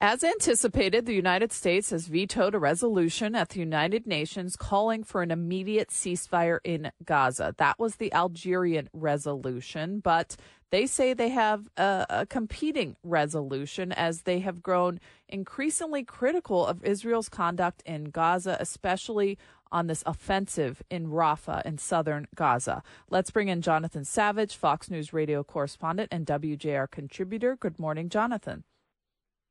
As 0.00 0.22
anticipated, 0.22 1.06
the 1.06 1.14
United 1.14 1.52
States 1.52 1.90
has 1.90 2.06
vetoed 2.06 2.54
a 2.54 2.58
resolution 2.60 3.34
at 3.34 3.48
the 3.48 3.58
United 3.58 4.06
Nations 4.06 4.54
calling 4.54 5.02
for 5.02 5.22
an 5.22 5.32
immediate 5.32 5.88
ceasefire 5.88 6.60
in 6.62 6.92
Gaza. 7.04 7.52
That 7.58 7.80
was 7.80 7.96
the 7.96 8.12
Algerian 8.12 8.88
resolution, 8.92 9.98
but 9.98 10.36
they 10.70 10.86
say 10.86 11.14
they 11.14 11.30
have 11.30 11.68
a, 11.76 12.06
a, 12.10 12.26
competing 12.26 12.94
resolution 13.02 13.90
as 13.90 14.22
they 14.22 14.38
have 14.38 14.62
grown 14.62 15.00
increasingly 15.28 16.04
critical 16.04 16.64
of 16.64 16.84
Israel's 16.84 17.28
conduct 17.28 17.82
in 17.84 18.04
Gaza, 18.04 18.56
especially 18.60 19.36
on 19.72 19.88
this 19.88 20.04
offensive 20.06 20.80
in 20.88 21.08
Rafah 21.08 21.66
in 21.66 21.76
southern 21.76 22.28
Gaza. 22.36 22.84
Let's 23.10 23.32
bring 23.32 23.48
in 23.48 23.62
Jonathan 23.62 24.04
Savage, 24.04 24.54
Fox 24.54 24.90
News 24.90 25.12
radio 25.12 25.42
correspondent 25.42 26.10
and 26.12 26.24
WJR 26.24 26.88
contributor. 26.88 27.56
Good 27.56 27.80
morning, 27.80 28.08
Jonathan. 28.08 28.62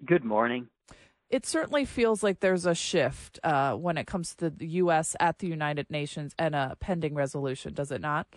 Good 0.05 0.23
morning. 0.23 0.67
It 1.29 1.45
certainly 1.45 1.83
feels 1.83 2.23
like 2.23 2.39
there's 2.39 2.65
a 2.65 2.75
shift 2.75 3.39
uh, 3.43 3.73
when 3.73 3.97
it 3.97 4.07
comes 4.07 4.35
to 4.35 4.49
the 4.49 4.67
U.S. 4.67 5.15
at 5.19 5.39
the 5.39 5.47
United 5.47 5.89
Nations 5.89 6.33
and 6.39 6.55
a 6.55 6.77
pending 6.79 7.15
resolution, 7.15 7.73
does 7.73 7.91
it 7.91 7.99
not? 7.99 8.27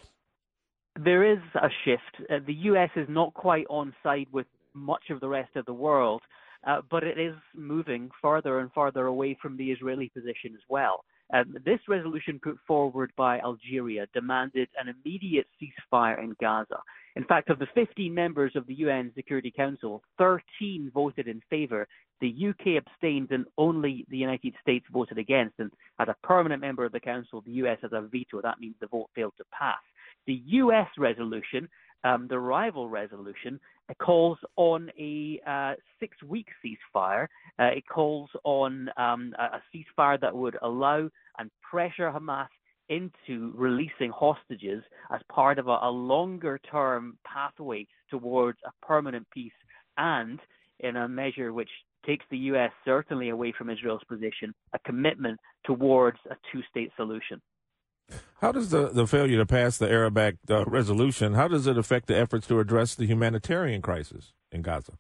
There 0.98 1.30
is 1.30 1.38
a 1.54 1.68
shift. 1.84 2.28
Uh, 2.28 2.38
the 2.44 2.54
U.S. 2.54 2.90
is 2.96 3.06
not 3.08 3.34
quite 3.34 3.66
on 3.70 3.94
side 4.02 4.26
with 4.32 4.46
much 4.74 5.04
of 5.10 5.20
the 5.20 5.28
rest 5.28 5.54
of 5.54 5.66
the 5.66 5.72
world, 5.72 6.22
uh, 6.66 6.80
but 6.90 7.04
it 7.04 7.18
is 7.18 7.34
moving 7.54 8.10
further 8.20 8.58
and 8.58 8.70
further 8.72 9.06
away 9.06 9.38
from 9.40 9.56
the 9.56 9.70
Israeli 9.70 10.10
position 10.12 10.52
as 10.54 10.62
well. 10.68 11.04
Um, 11.32 11.56
this 11.64 11.78
resolution 11.88 12.40
put 12.42 12.58
forward 12.66 13.12
by 13.16 13.38
Algeria 13.38 14.06
demanded 14.12 14.68
an 14.80 14.92
immediate 15.04 15.46
ceasefire 15.60 16.22
in 16.22 16.34
Gaza. 16.40 16.78
In 17.16 17.24
fact, 17.24 17.50
of 17.50 17.58
the 17.58 17.68
15 17.74 18.12
members 18.12 18.52
of 18.56 18.66
the 18.66 18.74
UN 18.74 19.12
Security 19.14 19.52
Council, 19.54 20.02
13 20.18 20.90
voted 20.92 21.28
in 21.28 21.40
favour. 21.48 21.86
The 22.20 22.48
UK 22.50 22.82
abstained 22.84 23.30
and 23.30 23.46
only 23.58 24.04
the 24.08 24.16
United 24.16 24.54
States 24.60 24.84
voted 24.92 25.18
against. 25.18 25.54
And 25.58 25.70
as 25.98 26.08
a 26.08 26.26
permanent 26.26 26.60
member 26.60 26.84
of 26.84 26.92
the 26.92 27.00
Council, 27.00 27.42
the 27.42 27.52
US 27.52 27.78
has 27.82 27.92
a 27.92 28.02
veto. 28.02 28.40
That 28.42 28.60
means 28.60 28.74
the 28.80 28.88
vote 28.88 29.08
failed 29.14 29.34
to 29.38 29.44
pass. 29.52 29.78
The 30.26 30.42
US 30.46 30.88
resolution, 30.98 31.68
um, 32.04 32.26
the 32.28 32.38
rival 32.38 32.88
resolution, 32.88 33.60
calls 34.00 34.38
on 34.56 34.90
a 34.98 35.40
uh, 35.46 35.74
six 35.98 36.16
week 36.22 36.46
ceasefire. 36.64 37.26
Uh, 37.58 37.64
it 37.64 37.84
calls 37.92 38.30
on 38.44 38.88
um, 38.96 39.34
a 39.38 39.60
ceasefire 39.74 40.20
that 40.20 40.34
would 40.34 40.56
allow 40.62 41.08
and 41.38 41.50
pressure 41.68 42.10
Hamas 42.10 42.48
into 42.88 43.52
releasing 43.54 44.10
hostages 44.10 44.82
as 45.12 45.20
part 45.32 45.58
of 45.58 45.68
a, 45.68 45.78
a 45.82 45.90
longer 45.90 46.60
term 46.70 47.16
pathway 47.24 47.86
towards 48.10 48.58
a 48.66 48.86
permanent 48.86 49.26
peace 49.32 49.52
and 49.96 50.40
in 50.80 50.96
a 50.96 51.08
measure 51.08 51.52
which 51.52 51.70
takes 52.04 52.24
the 52.30 52.38
US 52.38 52.72
certainly 52.84 53.28
away 53.28 53.52
from 53.56 53.70
Israel's 53.70 54.02
position, 54.08 54.54
a 54.72 54.78
commitment 54.80 55.38
towards 55.64 56.18
a 56.30 56.36
two 56.50 56.62
state 56.70 56.90
solution. 56.96 57.40
How 58.40 58.52
does 58.52 58.70
the, 58.70 58.88
the 58.88 59.06
failure 59.06 59.38
to 59.38 59.46
pass 59.46 59.78
the 59.78 59.90
Arab 59.90 60.16
Act 60.16 60.50
uh, 60.50 60.64
resolution, 60.64 61.34
how 61.34 61.48
does 61.48 61.66
it 61.66 61.76
affect 61.76 62.06
the 62.06 62.16
efforts 62.16 62.46
to 62.48 62.58
address 62.58 62.94
the 62.94 63.06
humanitarian 63.06 63.82
crisis 63.82 64.32
in 64.50 64.62
Gaza? 64.62 64.92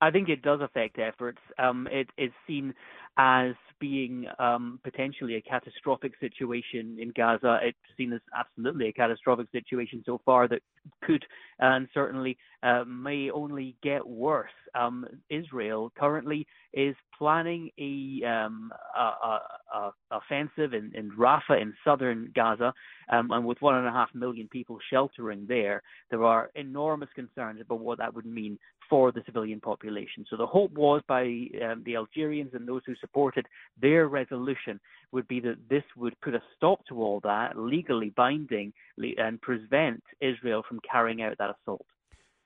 I 0.00 0.10
think 0.10 0.28
it 0.28 0.42
does 0.42 0.60
affect 0.60 0.98
efforts. 0.98 1.38
Um, 1.58 1.88
it 1.90 2.08
is 2.18 2.30
seen 2.46 2.74
as 3.16 3.54
being 3.80 4.26
um, 4.38 4.80
potentially 4.82 5.36
a 5.36 5.42
catastrophic 5.42 6.12
situation 6.20 6.96
in 6.98 7.12
Gaza. 7.14 7.58
It's 7.62 7.78
seen 7.96 8.12
as 8.12 8.20
absolutely 8.36 8.88
a 8.88 8.92
catastrophic 8.92 9.48
situation 9.52 10.02
so 10.06 10.20
far 10.24 10.48
that 10.48 10.62
could 11.02 11.24
and 11.58 11.88
certainly 11.94 12.36
uh, 12.62 12.84
may 12.84 13.30
only 13.30 13.76
get 13.82 14.06
worse. 14.06 14.50
Um, 14.74 15.06
Israel 15.30 15.92
currently 15.98 16.46
is 16.72 16.96
planning 17.16 17.70
a, 17.78 18.26
um, 18.26 18.72
a, 18.96 19.00
a, 19.00 19.40
a 19.72 19.90
offensive 20.10 20.74
in, 20.74 20.90
in, 20.94 21.10
Rafah 21.12 21.60
in 21.60 21.74
southern 21.84 22.32
Gaza, 22.34 22.72
um, 23.10 23.30
and 23.30 23.44
with 23.44 23.60
one 23.60 23.76
and 23.76 23.86
a 23.86 23.92
half 23.92 24.08
million 24.14 24.48
people 24.48 24.78
sheltering 24.90 25.44
there, 25.46 25.82
there 26.10 26.24
are 26.24 26.50
enormous 26.54 27.10
concerns 27.14 27.60
about 27.60 27.80
what 27.80 27.98
that 27.98 28.14
would 28.14 28.26
mean 28.26 28.58
for 28.88 29.12
the 29.12 29.22
civilian 29.26 29.60
population. 29.60 30.24
So 30.28 30.36
the 30.36 30.46
hope 30.46 30.72
was 30.72 31.02
by 31.06 31.22
um, 31.62 31.82
the 31.84 31.96
Algerians 31.96 32.50
and 32.54 32.66
those 32.66 32.82
who 32.86 32.94
supported 32.96 33.46
their 33.80 34.08
resolution 34.08 34.80
would 35.12 35.28
be 35.28 35.40
that 35.40 35.56
this 35.68 35.84
would 35.96 36.20
put 36.20 36.34
a 36.34 36.42
stop 36.56 36.84
to 36.86 37.00
all 37.02 37.20
that, 37.24 37.56
legally 37.56 38.10
binding, 38.10 38.72
and 39.18 39.40
prevent 39.40 40.02
Israel 40.20 40.62
from 40.68 40.80
carrying 40.90 41.22
out 41.22 41.36
that 41.38 41.54
assault. 41.60 41.86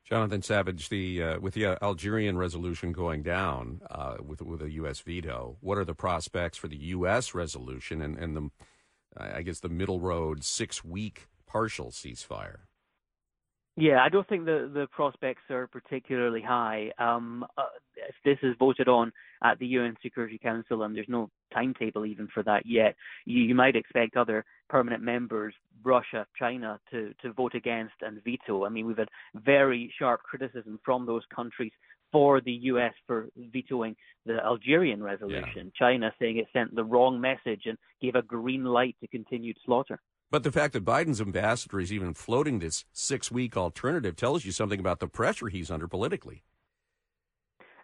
Jonathan 0.09 0.41
Savage, 0.41 0.89
the 0.89 1.23
uh, 1.23 1.39
with 1.39 1.53
the 1.53 1.67
uh, 1.67 1.77
Algerian 1.83 2.39
resolution 2.39 2.93
going 2.93 3.23
down 3.23 3.83
uh, 3.91 4.17
with 4.25 4.41
with 4.41 4.63
a 4.63 4.71
U.S. 4.73 5.01
veto, 5.01 5.59
what 5.61 5.77
are 5.77 5.85
the 5.85 5.95
prospects 5.95 6.57
for 6.57 6.67
the 6.67 6.79
U.S. 6.79 7.35
resolution 7.35 8.01
and, 8.01 8.17
and 8.17 8.35
the, 8.35 8.51
I 9.19 9.43
guess, 9.43 9.61
the 9.61 9.69
middle 9.69 10.01
road 10.01 10.45
six 10.45 10.83
week 10.83 11.27
partial 11.47 11.91
ceasefire? 11.91 12.61
Yeah, 13.81 14.03
I 14.03 14.09
don't 14.09 14.29
think 14.29 14.45
the 14.45 14.69
the 14.75 14.89
prospects 14.91 15.43
are 15.51 15.69
particularly 15.69 16.43
high. 16.43 16.91
Um, 16.99 17.47
uh, 17.57 17.63
if 17.97 18.15
this 18.25 18.39
is 18.43 18.57
voted 18.59 18.89
on 18.89 19.13
at 19.45 19.57
the 19.61 19.67
UN 19.67 19.97
Security 20.03 20.37
Council, 20.37 20.83
and 20.83 20.97
there's 20.97 21.09
no 21.09 21.31
timetable 21.55 22.05
even 22.05 22.27
for 22.35 22.43
that 22.43 22.67
yet, 22.67 22.97
you, 23.25 23.41
you 23.41 23.55
might 23.55 23.77
expect 23.77 24.17
other 24.17 24.45
permanent 24.69 25.05
members, 25.05 25.55
Russia, 25.85 26.27
China, 26.37 26.81
to 26.91 27.15
to 27.23 27.33
vote 27.33 27.55
against 27.55 27.95
and 28.01 28.21
veto. 28.25 28.65
I 28.65 28.69
mean, 28.69 28.85
we've 28.85 28.99
had 28.99 29.11
very 29.37 29.95
sharp 29.97 30.23
criticism 30.25 30.81
from 30.85 31.07
those 31.07 31.23
countries 31.33 31.73
for 32.11 32.41
the 32.41 32.53
US 32.73 32.95
for 33.07 33.29
vetoing 33.37 33.95
the 34.27 34.45
Algerian 34.45 35.05
resolution. 35.05 35.67
Yeah. 35.67 35.79
China 35.79 36.13
saying 36.19 36.39
it 36.39 36.49
sent 36.53 36.75
the 36.75 36.85
wrong 36.85 37.21
message 37.21 37.63
and 37.67 37.79
gave 38.03 38.17
a 38.17 38.23
green 38.23 38.65
light 38.65 38.97
to 39.01 39.07
continued 39.07 39.57
slaughter. 39.65 40.01
But 40.31 40.43
the 40.43 40.53
fact 40.53 40.75
that 40.75 40.85
Biden's 40.85 41.21
ambassador 41.21 41.81
is 41.81 41.93
even 41.93 42.13
floating 42.13 42.59
this 42.59 42.85
six 42.93 43.31
week 43.31 43.57
alternative 43.57 44.15
tells 44.15 44.45
you 44.45 44.53
something 44.53 44.81
about 44.81 45.01
the 45.01 45.09
pressure 45.09 45.49
he's 45.49 45.71
under 45.71 45.89
politically. 45.89 46.43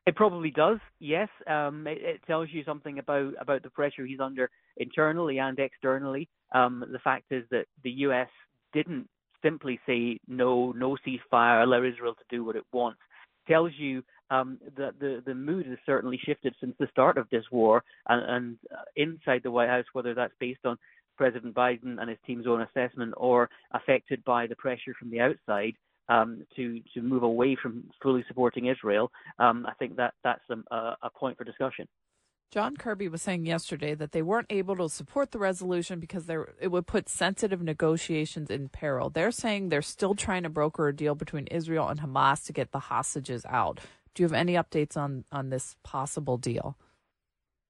It 0.06 0.16
probably 0.16 0.50
does, 0.50 0.78
yes. 1.00 1.28
Um, 1.47 1.87
it, 1.87 1.99
it, 2.03 2.21
tells 2.27 2.50
you 2.53 2.62
something 2.65 2.99
about, 2.99 3.33
about 3.41 3.62
the 3.62 3.71
pressure 3.71 4.04
he's 4.04 4.21
under 4.21 4.50
internally 4.77 5.38
and 5.38 5.59
externally. 5.59 6.28
Um, 6.54 6.84
the 6.93 6.99
fact 6.99 7.25
is 7.31 7.44
that 7.50 7.65
the 7.83 7.91
U.S. 7.91 8.28
didn't 8.75 9.09
simply 9.43 9.81
say 9.87 10.21
no, 10.28 10.72
no 10.72 10.99
ceasefire, 11.06 11.62
allow 11.62 11.83
Israel 11.83 12.15
to 12.15 12.25
do 12.28 12.44
what 12.44 12.56
it 12.56 12.65
wants. 12.71 12.99
Tells 13.49 13.72
you 13.78 14.03
um, 14.31 14.59
that 14.77 14.99
the, 15.00 15.22
the 15.25 15.34
mood 15.34 15.66
has 15.66 15.78
certainly 15.87 16.21
shifted 16.22 16.54
since 16.60 16.75
the 16.78 16.88
start 16.91 17.16
of 17.16 17.28
this 17.31 17.44
war, 17.50 17.83
and, 18.09 18.22
and 18.28 18.59
uh, 18.72 18.83
inside 18.97 19.41
the 19.43 19.50
White 19.50 19.69
House, 19.69 19.84
whether 19.94 20.15
that's 20.15 20.33
based 20.38 20.65
on 20.66 20.77
President 21.17 21.55
Biden 21.55 22.01
and 22.01 22.09
his 22.09 22.19
team's 22.27 22.47
own 22.47 22.63
assessment 22.63 23.15
or 23.17 23.49
affected 23.73 24.25
by 24.25 24.47
the 24.47 24.57
pressure 24.57 24.95
from 24.99 25.11
the 25.11 25.21
outside 25.21 25.75
um, 26.09 26.47
to 26.57 26.81
to 26.93 27.03
move 27.03 27.23
away 27.23 27.57
from 27.61 27.85
fully 28.03 28.25
supporting 28.29 28.67
Israel, 28.67 29.11
um, 29.39 29.67
I 29.67 29.75
think 29.75 29.97
that 29.97 30.15
that's 30.23 30.43
a, 30.51 30.77
a 31.03 31.11
point 31.11 31.39
for 31.39 31.45
discussion. 31.45 31.89
John 32.51 32.77
Kirby 32.77 33.09
was 33.09 33.21
saying 33.21 33.47
yesterday 33.47 33.95
that 33.95 34.13
they 34.13 34.23
weren't 34.23 34.47
able 34.49 34.77
to 34.77 34.89
support 34.89 35.33
the 35.33 35.41
resolution 35.41 35.99
because 35.99 36.29
it 36.29 36.71
would 36.71 36.87
put 36.87 37.09
sensitive 37.09 37.61
negotiations 37.61 38.49
in 38.49 38.69
peril. 38.69 39.11
They're 39.11 39.33
saying 39.33 39.71
they're 39.71 39.83
still 39.83 40.15
trying 40.15 40.45
to 40.45 40.49
broker 40.49 40.87
a 40.87 40.95
deal 40.95 41.17
between 41.17 41.49
Israel 41.49 41.89
and 41.89 42.01
Hamas 42.01 42.45
to 42.47 42.53
get 42.53 42.71
the 42.71 42.79
hostages 42.79 43.45
out. 43.49 43.81
Do 44.15 44.23
you 44.23 44.27
have 44.27 44.33
any 44.33 44.53
updates 44.53 44.97
on, 44.97 45.25
on 45.33 45.51
this 45.51 45.75
possible 45.83 46.37
deal? 46.37 46.77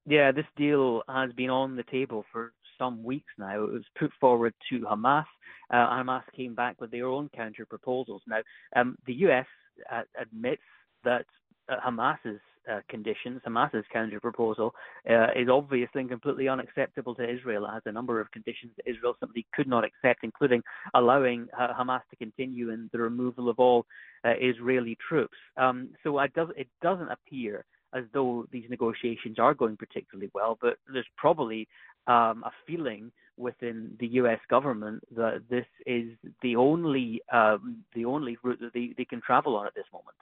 Yeah, 0.05 0.31
this 0.31 0.45
deal 0.55 1.01
has 1.09 1.33
been 1.33 1.49
on 1.49 1.77
the 1.77 1.83
table 1.83 2.23
for 2.31 2.53
some 2.77 3.03
weeks 3.03 3.31
now. 3.37 3.63
It 3.63 3.71
was 3.71 3.83
put 3.97 4.11
forward 4.19 4.53
to 4.69 4.79
Hamas. 4.81 5.25
Uh, 5.71 5.75
Hamas 5.75 6.23
came 6.35 6.55
back 6.55 6.79
with 6.79 6.91
their 6.91 7.07
own 7.07 7.29
counter 7.35 7.65
proposals. 7.65 8.21
Now, 8.27 8.41
um, 8.75 8.97
the 9.05 9.13
U.S. 9.13 9.47
Uh, 9.91 10.03
admits 10.19 10.61
that 11.03 11.25
uh, 11.69 11.77
Hamas's 11.85 12.41
uh, 12.71 12.79
conditions, 12.89 13.41
Hamas's 13.45 13.85
counter 13.91 14.19
proposal, 14.19 14.73
uh, 15.09 15.27
is 15.35 15.49
obviously 15.49 16.01
and 16.01 16.09
completely 16.09 16.47
unacceptable 16.47 17.15
to 17.15 17.29
Israel. 17.29 17.65
It 17.65 17.73
has 17.73 17.83
a 17.85 17.91
number 17.91 18.19
of 18.19 18.31
conditions 18.31 18.73
that 18.77 18.89
Israel 18.89 19.15
simply 19.19 19.45
could 19.53 19.67
not 19.67 19.83
accept, 19.83 20.23
including 20.23 20.61
allowing 20.93 21.47
uh, 21.57 21.73
Hamas 21.79 22.01
to 22.09 22.15
continue 22.15 22.71
and 22.71 22.89
the 22.91 22.99
removal 22.99 23.49
of 23.49 23.59
all 23.59 23.85
uh, 24.23 24.33
Israeli 24.41 24.97
troops. 25.07 25.37
Um, 25.57 25.89
so 26.03 26.19
does, 26.35 26.49
it 26.57 26.67
doesn't 26.81 27.09
appear 27.09 27.65
as 27.93 28.03
though 28.13 28.45
these 28.51 28.65
negotiations 28.69 29.39
are 29.39 29.53
going 29.53 29.77
particularly 29.77 30.29
well, 30.33 30.57
but 30.61 30.77
there's 30.91 31.05
probably 31.17 31.67
um, 32.07 32.43
a 32.45 32.51
feeling 32.67 33.11
within 33.37 33.95
the 33.99 34.07
U.S. 34.07 34.39
government 34.49 35.03
that 35.15 35.43
this 35.49 35.65
is 35.85 36.09
the 36.41 36.55
only 36.55 37.21
um, 37.31 37.83
the 37.93 38.05
only 38.05 38.37
route 38.43 38.59
that 38.61 38.73
they, 38.73 38.93
they 38.97 39.05
can 39.05 39.21
travel 39.21 39.55
on 39.55 39.67
at 39.67 39.75
this 39.75 39.85
moment. 39.91 40.15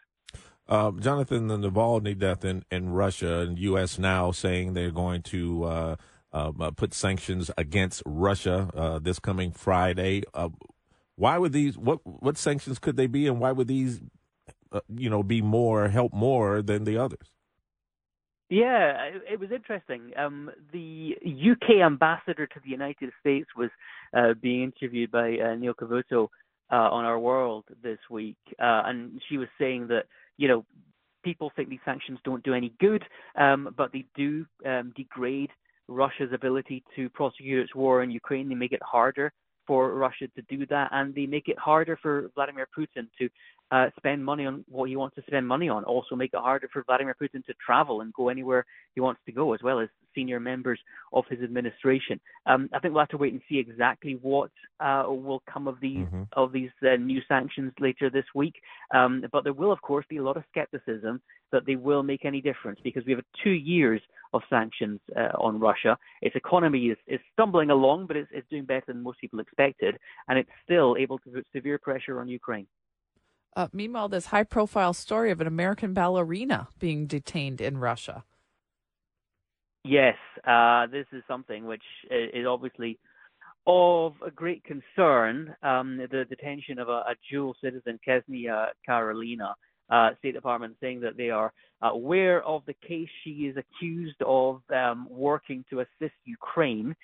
Uh, 0.68 0.92
Jonathan, 0.92 1.48
the 1.48 1.58
Navalny 1.58 2.18
death 2.18 2.46
in, 2.46 2.64
in 2.72 2.90
Russia 2.90 3.40
and 3.40 3.60
U.S. 3.60 4.00
now 4.00 4.32
saying 4.32 4.74
they're 4.74 4.92
going 4.92 5.22
to 5.24 5.64
uh, 5.66 5.96
um, 6.32 6.62
uh, 6.62 6.72
put 6.72 6.94
sanctions 6.94 7.52
against 7.58 8.02
Russia 8.06 8.70
uh, 8.74 9.00
this 9.00 9.20
coming 9.20 9.52
Friday. 9.52 10.24
Uh, 10.34 10.50
why 11.16 11.38
would 11.38 11.52
these? 11.54 11.78
What 11.78 12.00
what 12.04 12.38
sanctions 12.38 12.80
could 12.80 12.98
they 12.98 13.08
be, 13.08 13.28
and 13.28 13.40
why 13.40 13.52
would 13.52 13.68
these, 13.68 14.02
uh, 14.72 14.80
you 14.96 15.10
know, 15.10 15.22
be 15.22 15.42
more 15.42 15.90
help 15.90 16.14
more 16.14 16.62
than 16.62 16.86
the 16.86 16.98
others? 16.98 17.30
Yeah, 18.50 19.10
it, 19.32 19.40
was 19.40 19.52
interesting. 19.52 20.12
Um, 20.16 20.52
the 20.72 21.16
UK 21.24 21.82
ambassador 21.84 22.46
to 22.46 22.60
the 22.64 22.70
United 22.70 23.12
States 23.20 23.50
was 23.58 23.72
uh, 24.16 24.34
being 24.40 24.64
interviewed 24.64 25.10
by 25.10 25.38
uh, 25.40 25.56
Neil 25.56 25.74
Cavuto 25.74 26.30
uh, 26.72 26.90
on 26.92 27.06
Your 27.06 27.20
World 27.20 27.66
this 27.82 28.00
week, 28.10 28.38
uh, 28.60 28.84
and 28.86 29.22
she 29.30 29.38
was 29.38 29.48
saying 29.60 29.88
that 29.88 30.06
you 30.38 30.48
know 30.48 30.66
people 31.24 31.52
think 31.56 31.70
these 31.70 31.80
sanctions 31.86 32.20
don't 32.24 32.44
do 32.44 32.54
any 32.54 32.74
good, 32.80 33.04
um, 33.38 33.74
but 33.78 33.92
they 33.92 34.06
do 34.16 34.46
um, 34.66 34.94
degrade 34.96 35.50
Russia's 35.88 36.32
ability 36.34 36.84
to 36.96 37.10
prosecute 37.10 37.64
its 37.64 37.76
war 37.76 38.04
in 38.04 38.12
Ukraine. 38.12 38.50
They 38.50 38.56
make 38.56 38.72
it 38.72 38.82
harder 38.84 39.32
for 39.66 39.94
Russia 39.94 40.28
to 40.36 40.42
do 40.50 40.66
that, 40.68 40.90
and 40.92 41.16
they 41.16 41.26
make 41.26 41.48
it 41.48 41.58
harder 41.58 41.98
for 42.02 42.30
Vladimir 42.36 42.68
Putin 42.78 43.08
to 43.20 43.30
uh, 43.74 43.90
spend 43.98 44.24
money 44.24 44.46
on 44.46 44.64
what 44.70 44.88
he 44.88 44.96
wants 44.96 45.16
to 45.16 45.24
spend 45.26 45.48
money 45.48 45.68
on. 45.68 45.84
Also, 45.86 46.16
make 46.16 46.32
it 46.32 46.40
harder 46.40 46.70
for 46.72 46.84
Vladimir 46.84 47.16
Putin 47.20 47.44
to 47.46 47.54
travel 47.66 48.02
and 48.02 48.14
go 48.14 48.30
anywhere 48.30 48.66
he 48.94 49.02
wants 49.02 49.20
to 49.26 49.32
go, 49.32 49.54
as 49.54 49.62
well 49.64 49.80
as 49.80 49.90
senior 50.14 50.40
members 50.40 50.80
of 51.12 51.24
his 51.28 51.42
administration. 51.42 52.20
Um, 52.46 52.70
I 52.72 52.78
think 52.78 52.94
we'll 52.94 53.02
have 53.02 53.10
to 53.10 53.18
wait 53.18 53.34
and 53.34 53.42
see 53.50 53.58
exactly 53.58 54.20
what 54.22 54.52
uh, 54.80 55.06
will 55.08 55.42
come 55.52 55.68
of 55.68 55.80
these 55.82 56.06
mm-hmm. 56.06 56.24
of 56.34 56.52
these 56.52 56.70
uh, 56.84 56.98
new 56.98 57.20
sanctions 57.28 57.74
later 57.80 58.12
this 58.12 58.26
week. 58.36 58.54
Um, 58.94 59.24
but 59.32 59.44
there 59.44 59.54
will, 59.54 59.72
of 59.72 59.82
course, 59.82 60.06
be 60.08 60.18
a 60.18 60.24
lot 60.24 60.38
of 60.38 60.44
skepticism 60.52 61.20
that 61.52 61.66
they 61.66 61.76
will 61.76 62.04
make 62.04 62.26
any 62.26 62.42
difference 62.42 62.80
because 62.84 63.04
we 63.08 63.14
have 63.14 63.24
two 63.44 63.52
years 63.52 64.02
of 64.34 64.42
sanctions 64.52 65.00
uh, 65.18 65.30
on 65.40 65.60
Russia. 65.60 65.98
Its 66.22 66.36
economy 66.36 66.88
is, 66.88 66.98
is 67.08 67.20
stumbling 67.34 67.72
along, 67.72 68.06
but 68.08 68.18
it's, 68.18 68.30
it's 68.32 68.50
doing 68.50 68.66
better 68.66 68.86
than 68.88 69.02
most 69.02 69.20
people 69.20 69.40
expected, 69.40 69.96
and 70.28 70.38
it's 70.38 70.50
still 70.64 70.96
able 71.00 71.18
to 71.20 71.30
put 71.30 71.48
severe 71.56 71.78
pressure 71.78 72.20
on 72.20 72.28
Ukraine. 72.28 72.68
Uh, 73.56 73.68
meanwhile, 73.72 74.10
this 74.10 74.28
high 74.28 74.44
profile 74.44 74.94
story 74.94 75.32
of 75.32 75.40
an 75.42 75.48
American 75.48 75.94
ballerina 75.94 76.70
being 76.80 77.06
detained 77.06 77.62
in 77.62 77.78
Russia. 77.78 78.24
Yes, 79.84 80.16
uh, 80.48 80.88
this 80.88 81.06
is 81.12 81.24
something 81.28 81.66
which 81.66 81.84
is 82.10 82.46
obviously 82.48 83.00
of 83.68 84.14
a 84.26 84.32
great 84.32 84.64
concern. 84.64 85.56
Um, 85.62 85.98
the 85.98 86.26
detention 86.26 86.80
of 86.80 86.90
a, 86.90 87.04
a 87.12 87.16
dual 87.30 87.56
citizen, 87.62 88.00
Ksenia 88.08 88.68
Karelina, 88.88 89.54
uh, 89.90 90.12
State 90.20 90.34
Department 90.34 90.76
saying 90.82 91.02
that 91.02 91.18
they 91.18 91.30
are 91.30 91.54
aware 91.82 92.42
of 92.44 92.64
the 92.66 92.76
case. 92.88 93.10
She 93.24 93.32
is 93.48 93.58
accused 93.58 94.22
of 94.26 94.62
um, 94.74 95.08
working 95.10 95.66
to 95.70 95.82
assist 95.82 96.16
Ukraine. 96.24 96.96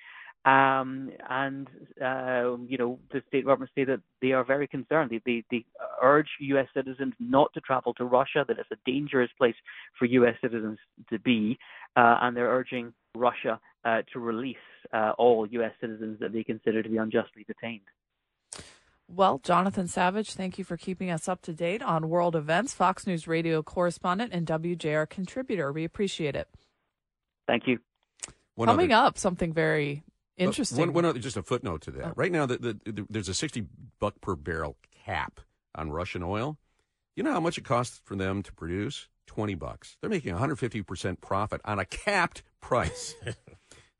Um, 0.44 1.10
and, 1.28 1.68
uh, 2.02 2.56
you 2.66 2.78
know, 2.78 2.98
the 3.12 3.22
State 3.28 3.40
Department 3.40 3.70
say 3.74 3.84
that 3.84 4.00
they 4.22 4.32
are 4.32 4.42
very 4.42 4.66
concerned. 4.66 5.10
They, 5.10 5.20
they, 5.26 5.44
they 5.50 5.64
urge 6.02 6.28
U.S. 6.40 6.66
citizens 6.74 7.12
not 7.20 7.52
to 7.54 7.60
travel 7.60 7.92
to 7.94 8.04
Russia, 8.04 8.44
that 8.48 8.58
it's 8.58 8.70
a 8.72 8.90
dangerous 8.90 9.30
place 9.36 9.56
for 9.98 10.06
U.S. 10.06 10.36
citizens 10.40 10.78
to 11.10 11.18
be, 11.18 11.58
uh, 11.94 12.18
and 12.22 12.34
they're 12.34 12.48
urging 12.48 12.94
Russia 13.14 13.60
uh, 13.84 14.00
to 14.12 14.18
release 14.18 14.56
uh, 14.94 15.12
all 15.18 15.46
U.S. 15.46 15.72
citizens 15.80 16.18
that 16.20 16.32
they 16.32 16.42
consider 16.42 16.82
to 16.82 16.88
be 16.88 16.96
unjustly 16.96 17.44
detained. 17.46 17.82
Well, 19.12 19.40
Jonathan 19.42 19.88
Savage, 19.88 20.34
thank 20.34 20.56
you 20.56 20.64
for 20.64 20.76
keeping 20.76 21.10
us 21.10 21.28
up 21.28 21.42
to 21.42 21.52
date 21.52 21.82
on 21.82 22.08
world 22.08 22.36
events. 22.36 22.72
Fox 22.72 23.06
News 23.06 23.26
radio 23.26 23.62
correspondent 23.62 24.32
and 24.32 24.46
WJR 24.46 25.08
contributor. 25.08 25.72
We 25.72 25.84
appreciate 25.84 26.36
it. 26.36 26.48
Thank 27.48 27.66
you. 27.66 27.80
One 28.54 28.66
Coming 28.66 28.92
other, 28.92 29.08
up, 29.08 29.18
something 29.18 29.52
very 29.52 30.04
interesting. 30.40 30.78
One, 30.78 30.92
one 30.92 31.04
other, 31.04 31.18
just 31.18 31.36
a 31.36 31.42
footnote 31.42 31.82
to 31.82 31.90
that. 31.92 32.06
Oh. 32.06 32.12
Right 32.16 32.32
now, 32.32 32.46
the, 32.46 32.58
the, 32.58 32.92
the, 32.92 33.06
there's 33.08 33.28
a 33.28 33.34
60 33.34 33.66
buck 33.98 34.20
per 34.20 34.36
barrel 34.36 34.76
cap 35.04 35.40
on 35.74 35.90
Russian 35.90 36.22
oil. 36.22 36.58
You 37.16 37.22
know 37.22 37.32
how 37.32 37.40
much 37.40 37.58
it 37.58 37.64
costs 37.64 38.00
for 38.04 38.16
them 38.16 38.42
to 38.42 38.52
produce? 38.52 39.08
20 39.26 39.54
bucks. 39.54 39.96
They're 40.00 40.10
making 40.10 40.34
150% 40.34 41.20
profit 41.20 41.60
on 41.64 41.78
a 41.78 41.84
capped 41.84 42.42
price. 42.60 43.14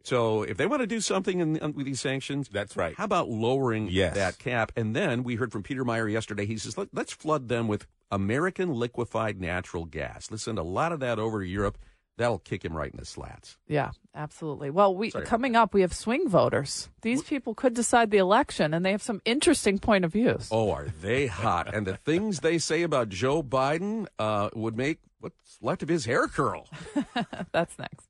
So 0.03 0.43
if 0.43 0.57
they 0.57 0.67
want 0.67 0.81
to 0.81 0.87
do 0.87 1.01
something 1.01 1.41
in, 1.41 1.75
with 1.75 1.85
these 1.85 2.01
sanctions, 2.01 2.49
that's 2.49 2.77
right. 2.77 2.95
How 2.97 3.05
about 3.05 3.29
lowering 3.29 3.89
yes. 3.91 4.15
that 4.15 4.39
cap? 4.39 4.73
And 4.77 4.97
then 4.97 5.23
we 5.23 5.35
heard 5.35 5.53
from 5.53 5.63
Peter 5.63 5.85
Meyer 5.85 6.09
yesterday. 6.09 6.47
He 6.47 6.57
says, 6.57 6.79
Let, 6.79 6.89
us 6.97 7.11
flood 7.11 7.49
them 7.49 7.69
with 7.69 7.87
American 8.11 8.73
liquefied 8.73 9.41
natural 9.41 9.85
gas. 9.85 10.31
Let's 10.31 10.45
send 10.45 10.59
a 10.59 10.63
lot 10.63 10.93
of 10.93 11.01
that 11.01 11.19
over 11.19 11.41
to 11.41 11.47
Europe. 11.47 11.79
That'll 12.19 12.39
kick 12.39 12.65
him 12.65 12.77
right 12.77 12.91
in 12.93 12.99
the 12.99 13.07
slats. 13.07 13.57
Yeah, 13.67 13.93
absolutely. 14.15 14.69
Well, 14.69 14.95
we 14.95 15.11
Sorry. 15.11 15.25
coming 15.25 15.57
up, 15.57 15.73
we 15.73 15.81
have 15.81 15.95
swing 15.95 16.29
voters. 16.29 16.91
These 17.01 17.23
people 17.23 17.55
could 17.55 17.73
decide 17.73 18.11
the 18.11 18.19
election, 18.19 18.75
and 18.75 18.85
they 18.85 18.91
have 18.91 19.03
some 19.03 19.23
interesting 19.25 19.79
point 19.79 20.05
of 20.05 20.13
views. 20.13 20.49
Oh, 20.51 20.71
are 20.71 20.89
they 21.01 21.27
hot? 21.27 21.75
and 21.75 21.87
the 21.87 21.97
things 21.97 22.41
they 22.41 22.59
say 22.59 22.83
about 22.83 23.09
Joe 23.09 23.43
Biden 23.43 24.07
uh, 24.19 24.51
would 24.55 24.77
make 24.77 24.99
what's 25.21 25.59
left 25.63 25.83
of 25.83 25.89
his 25.89 26.05
hair 26.05 26.27
curl. 26.27 26.69
That's 27.53 27.79
next. 27.79 28.10